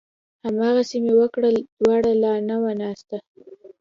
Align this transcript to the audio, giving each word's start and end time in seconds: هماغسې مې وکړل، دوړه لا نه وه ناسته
هماغسې 0.45 0.97
مې 1.03 1.13
وکړل، 1.21 1.55
دوړه 1.83 2.11
لا 2.23 2.33
نه 2.47 2.55
وه 2.61 2.71
ناسته 2.81 3.17